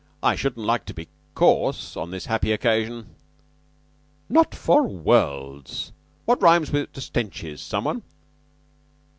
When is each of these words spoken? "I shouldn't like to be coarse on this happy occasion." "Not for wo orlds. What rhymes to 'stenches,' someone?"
"I 0.23 0.35
shouldn't 0.35 0.65
like 0.65 0.85
to 0.87 0.95
be 0.95 1.09
coarse 1.35 1.95
on 1.95 2.09
this 2.09 2.25
happy 2.25 2.51
occasion." 2.51 3.13
"Not 4.29 4.55
for 4.55 4.81
wo 4.81 5.13
orlds. 5.13 5.91
What 6.25 6.41
rhymes 6.41 6.71
to 6.71 6.87
'stenches,' 6.99 7.61
someone?" 7.61 8.01